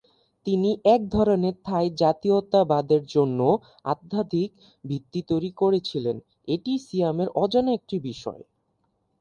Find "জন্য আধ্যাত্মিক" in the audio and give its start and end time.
3.05-4.51